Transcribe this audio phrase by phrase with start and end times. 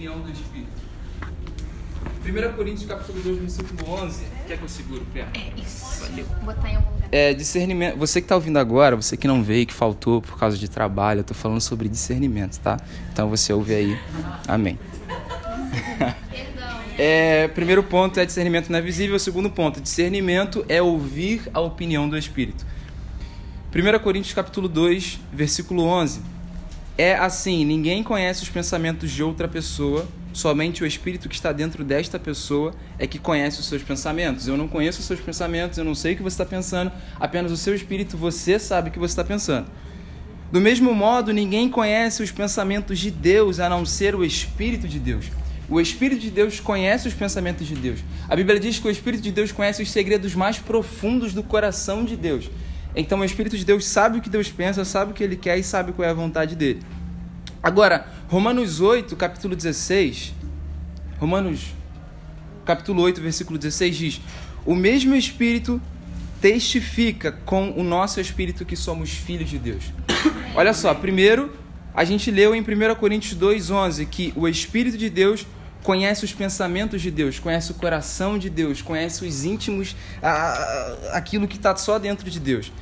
[0.00, 0.70] opinião do Espírito.
[2.24, 4.24] 1 Coríntios capítulo 2, versículo 11.
[4.46, 5.26] Quer que eu segure o pé?
[5.34, 6.00] É isso.
[6.00, 6.26] Valeu.
[6.42, 7.08] Botar em algum lugar.
[7.12, 7.98] É, discernimento.
[7.98, 11.20] Você que está ouvindo agora, você que não veio, que faltou por causa de trabalho,
[11.20, 12.78] eu tô falando sobre discernimento, tá?
[13.12, 13.98] Então você ouve aí.
[14.48, 14.78] Amém.
[17.02, 19.18] É, primeiro ponto é discernimento não é visível.
[19.18, 22.66] Segundo ponto, discernimento é ouvir a opinião do Espírito.
[23.74, 26.20] 1 Coríntios capítulo 2, versículo 11.
[27.02, 31.82] É assim, ninguém conhece os pensamentos de outra pessoa, somente o Espírito que está dentro
[31.82, 34.46] desta pessoa é que conhece os seus pensamentos.
[34.46, 37.50] Eu não conheço os seus pensamentos, eu não sei o que você está pensando, apenas
[37.52, 39.66] o seu Espírito, você sabe o que você está pensando.
[40.52, 44.98] Do mesmo modo, ninguém conhece os pensamentos de Deus a não ser o Espírito de
[44.98, 45.24] Deus.
[45.70, 48.00] O Espírito de Deus conhece os pensamentos de Deus.
[48.28, 52.04] A Bíblia diz que o Espírito de Deus conhece os segredos mais profundos do coração
[52.04, 52.50] de Deus.
[52.94, 55.58] Então o Espírito de Deus sabe o que Deus pensa, sabe o que ele quer
[55.58, 56.82] e sabe qual é a vontade dele.
[57.62, 60.34] Agora, Romanos 8, capítulo 16,
[61.18, 61.74] Romanos
[62.64, 64.20] capítulo 8, versículo 16 diz:
[64.64, 65.80] O mesmo Espírito
[66.40, 69.84] testifica com o nosso espírito que somos filhos de Deus.
[70.54, 71.54] Olha só, primeiro,
[71.94, 75.46] a gente leu em 1 Coríntios 2,11 que o Espírito de Deus
[75.82, 79.96] conhece os pensamentos de Deus, conhece o coração de Deus, conhece os íntimos,
[81.12, 82.72] aquilo que está só dentro de Deus.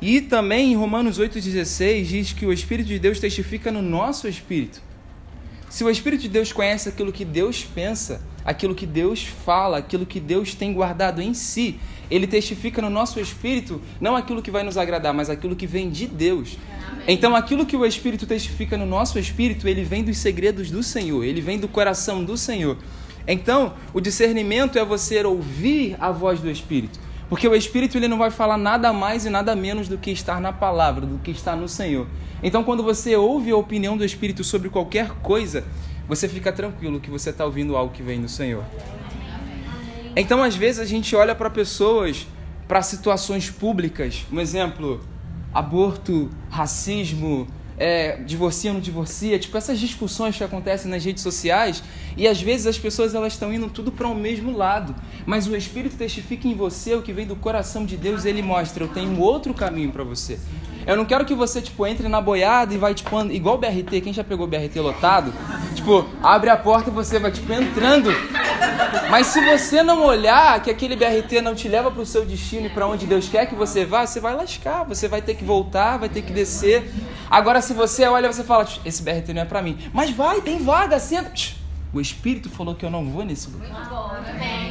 [0.00, 4.82] E também em Romanos 8,16 diz que o Espírito de Deus testifica no nosso espírito.
[5.70, 10.04] Se o Espírito de Deus conhece aquilo que Deus pensa, aquilo que Deus fala, aquilo
[10.04, 11.78] que Deus tem guardado em si,
[12.10, 15.90] ele testifica no nosso espírito não aquilo que vai nos agradar, mas aquilo que vem
[15.90, 16.58] de Deus.
[17.06, 21.22] Então, aquilo que o Espírito testifica no nosso espírito, ele vem dos segredos do Senhor,
[21.22, 22.78] ele vem do coração do Senhor.
[23.26, 26.98] Então, o discernimento é você ouvir a voz do Espírito.
[27.28, 30.40] Porque o Espírito ele não vai falar nada mais e nada menos do que estar
[30.40, 32.06] na palavra, do que estar no Senhor.
[32.42, 35.64] Então, quando você ouve a opinião do Espírito sobre qualquer coisa,
[36.08, 38.64] você fica tranquilo que você está ouvindo algo que vem do Senhor.
[40.16, 42.26] Então, às vezes, a gente olha para pessoas,
[42.68, 44.24] para situações públicas.
[44.32, 45.00] Um exemplo,
[45.52, 51.82] aborto, racismo, é, divorcia ou não divorcia, tipo essas discussões que acontecem nas redes sociais
[52.16, 54.94] e às vezes as pessoas elas estão indo tudo para o mesmo lado,
[55.26, 58.84] mas o Espírito testifica em você o que vem do coração de Deus, ele mostra,
[58.84, 60.38] eu tenho um outro caminho para você.
[60.86, 64.12] Eu não quero que você, tipo, entre na boiada e vai, tipo, igual BRT, quem
[64.12, 65.32] já pegou BRT lotado?
[65.84, 68.08] Tipo, abre a porta e você vai, tipo, entrando.
[69.10, 72.68] Mas se você não olhar que aquele BRT não te leva para o seu destino
[72.68, 75.44] e para onde Deus quer que você vá, você vai lascar, você vai ter que
[75.44, 76.90] voltar, vai ter que descer.
[77.30, 79.76] Agora, se você olha, você fala, esse BRT não é para mim.
[79.92, 81.30] Mas vai, tem vaga, senta.
[81.92, 83.68] O Espírito falou que eu não vou nesse lugar.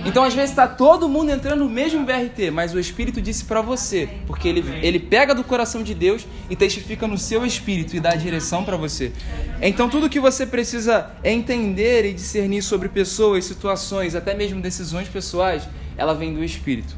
[0.06, 3.62] Então, às vezes, está todo mundo entrando no mesmo BRT, mas o Espírito disse para
[3.62, 8.02] você, porque ele, ele pega do coração de Deus e testifica no seu espírito e
[8.02, 9.14] dá a direção para você.
[9.62, 15.64] Então, tudo que você precisa entender e discernir sobre pessoas, situações, até mesmo decisões pessoais,
[15.96, 16.96] ela vem do Espírito.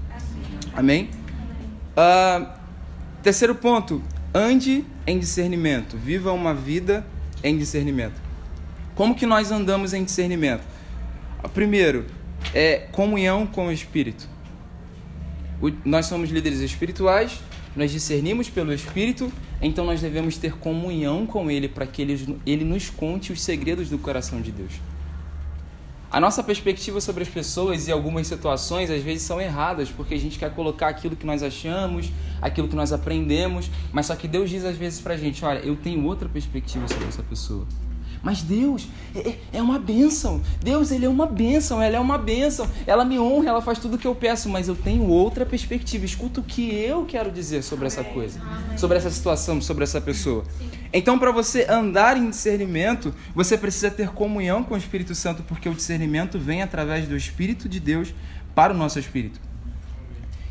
[0.73, 1.09] Amém?
[1.95, 2.47] Uh,
[3.21, 4.01] terceiro ponto:
[4.33, 5.95] ande em discernimento.
[5.95, 7.05] Viva uma vida
[7.43, 8.19] em discernimento.
[8.95, 10.63] Como que nós andamos em discernimento?
[11.53, 12.05] Primeiro,
[12.53, 14.29] é comunhão com o Espírito.
[15.61, 17.39] O, nós somos líderes espirituais,
[17.75, 22.63] nós discernimos pelo Espírito, então nós devemos ter comunhão com Ele para que ele, ele
[22.63, 24.73] nos conte os segredos do coração de Deus.
[26.11, 30.17] A nossa perspectiva sobre as pessoas e algumas situações às vezes são erradas, porque a
[30.17, 32.09] gente quer colocar aquilo que nós achamos,
[32.41, 35.59] aquilo que nós aprendemos, mas só que Deus diz às vezes para a gente: olha,
[35.59, 37.67] eu tenho outra perspectiva sobre essa pessoa.
[38.25, 40.41] Mas Deus é, é uma bênção.
[40.59, 41.79] Deus, Ele é uma bênção.
[41.79, 42.67] Ela é uma bênção.
[42.87, 44.49] Ela me honra, ela faz tudo o que eu peço.
[44.49, 46.03] Mas eu tenho outra perspectiva.
[46.05, 48.41] Escuta o que eu quero dizer sobre essa coisa,
[48.75, 50.43] sobre essa situação, sobre essa pessoa.
[50.91, 55.69] Então, para você andar em discernimento, você precisa ter comunhão com o Espírito Santo, porque
[55.69, 58.11] o discernimento vem através do Espírito de Deus
[58.55, 59.39] para o nosso espírito.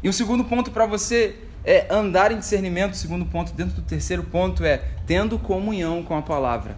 [0.00, 3.82] E o segundo ponto para você é andar em discernimento, o segundo ponto, dentro do
[3.82, 6.76] terceiro ponto, é tendo comunhão com a palavra.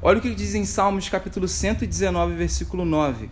[0.00, 3.28] Olha o que diz em Salmos capítulo 119, versículo 9.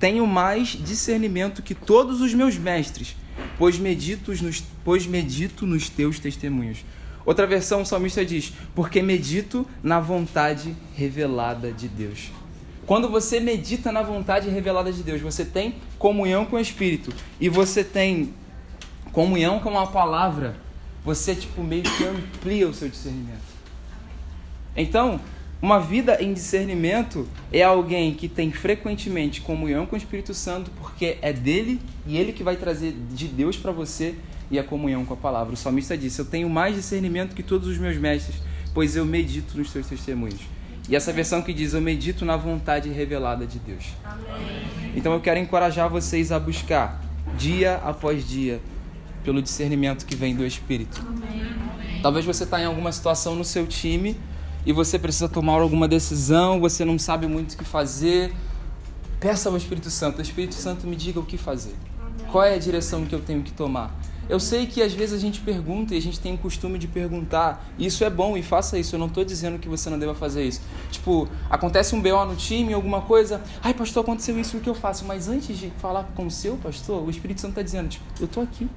[0.00, 3.16] Tenho mais discernimento que todos os meus mestres,
[3.56, 6.84] pois medito nos, pois medito nos teus testemunhos.
[7.24, 12.32] Outra versão, o salmista diz: Porque medito na vontade revelada de Deus.
[12.84, 17.48] Quando você medita na vontade revelada de Deus, você tem comunhão com o Espírito e
[17.48, 18.34] você tem
[19.12, 20.56] comunhão com a palavra,
[21.04, 23.56] você tipo meio que amplia o seu discernimento.
[24.76, 25.20] Então,
[25.60, 31.16] uma vida em discernimento é alguém que tem frequentemente comunhão com o Espírito Santo, porque
[31.22, 34.14] é dele e ele que vai trazer de Deus para você
[34.50, 35.54] e a comunhão com a palavra.
[35.54, 38.36] O salmista disse: Eu tenho mais discernimento que todos os meus mestres,
[38.74, 40.40] pois eu medito nos teus testemunhos.
[40.88, 43.86] E essa versão que diz: Eu medito na vontade revelada de Deus.
[44.94, 47.02] Então eu quero encorajar vocês a buscar,
[47.38, 48.60] dia após dia,
[49.24, 51.02] pelo discernimento que vem do Espírito.
[52.02, 54.16] Talvez você está em alguma situação no seu time
[54.66, 58.34] e você precisa tomar alguma decisão, você não sabe muito o que fazer.
[59.20, 61.76] Peça ao Espírito Santo: Espírito Santo, me diga o que fazer.
[62.32, 63.94] Qual é a direção que eu tenho que tomar?
[64.28, 66.88] Eu sei que às vezes a gente pergunta e a gente tem o costume de
[66.88, 67.64] perguntar.
[67.78, 68.96] Isso é bom e faça isso.
[68.96, 70.60] Eu não estou dizendo que você não deva fazer isso.
[70.90, 73.40] Tipo, acontece um BO no time, alguma coisa.
[73.62, 75.04] Ai, pastor, aconteceu isso, o que eu faço?
[75.04, 78.24] Mas antes de falar com o seu pastor, o Espírito Santo está dizendo, tipo, eu
[78.26, 78.68] estou aqui.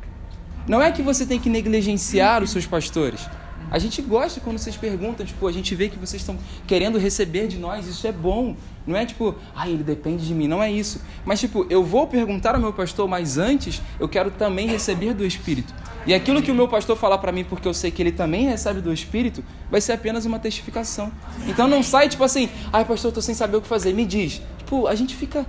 [0.68, 3.27] Não é que você tem que negligenciar os seus pastores.
[3.71, 7.48] A gente gosta quando vocês perguntam, tipo, a gente vê que vocês estão querendo receber
[7.48, 8.56] de nós, isso é bom.
[8.86, 11.01] Não é tipo, ah, ele depende de mim, não é isso.
[11.24, 15.24] Mas tipo, eu vou perguntar ao meu pastor, mas antes eu quero também receber do
[15.24, 15.74] Espírito.
[16.07, 18.48] E aquilo que o meu pastor falar para mim, porque eu sei que ele também
[18.48, 21.12] recebe do Espírito, vai ser apenas uma testificação.
[21.48, 24.06] Então não sai tipo assim, ai pastor, eu tô sem saber o que fazer, me
[24.06, 24.42] diz.
[24.57, 25.45] Tipo, a gente fica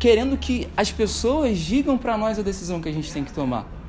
[0.00, 3.79] querendo que as pessoas digam para nós a decisão que a gente tem que tomar.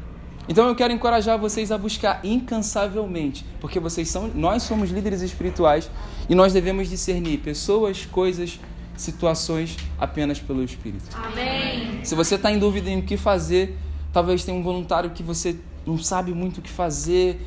[0.48, 5.90] Então eu quero encorajar vocês a buscar incansavelmente, porque vocês são, nós somos líderes espirituais
[6.28, 8.60] e nós devemos discernir pessoas, coisas,
[8.98, 11.06] situações apenas pelo Espírito.
[11.16, 12.04] Amém.
[12.04, 13.78] Se você está em dúvida em o que fazer,
[14.12, 15.56] talvez tenha um voluntário que você
[15.86, 17.42] não sabe muito o que fazer,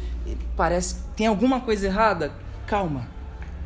[0.56, 2.32] parece tem alguma coisa errada,
[2.66, 3.06] calma,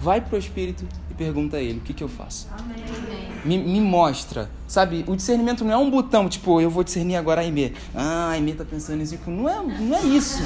[0.01, 2.49] vai pro Espírito e pergunta a Ele o que, que eu faço.
[2.59, 4.51] Amém me, me, mostra.
[4.67, 7.75] Sabe, o discernimento não é um botão, tipo, eu vou discernir agora a Aimee.
[7.95, 9.17] Ah, a Aimee tá pensando nisso.
[9.17, 10.43] Tipo, não é, não é isso.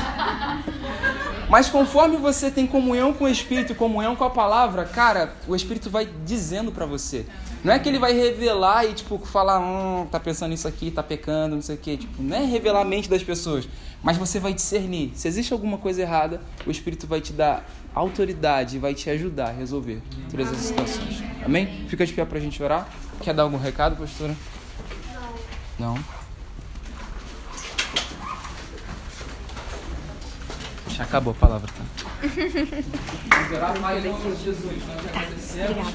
[1.51, 5.91] Mas conforme você tem comunhão com o Espírito, comunhão com a palavra, cara, o Espírito
[5.91, 7.27] vai dizendo para você.
[7.65, 11.03] Não é que ele vai revelar e, tipo, falar, hum, tá pensando nisso aqui, tá
[11.03, 11.97] pecando, não sei o quê.
[11.97, 13.69] Tipo, não é revelar a mente das pessoas.
[14.03, 15.13] Mas você vai discernir.
[15.15, 19.53] Se existe alguma coisa errada, o Espírito vai te dar autoridade vai te ajudar a
[19.53, 20.01] resolver
[20.31, 21.23] todas as situações.
[21.45, 21.87] Amém?
[21.89, 22.89] Fica de pé pra gente orar.
[23.21, 24.35] Quer dar algum recado, pastora?
[25.79, 25.95] Não.
[25.95, 26.23] Não?
[30.93, 31.83] Já acabou a palavra, tá?
[33.81, 34.87] Pai, em nome de Jesus.
[34.87, 35.89] Nós agradecemos.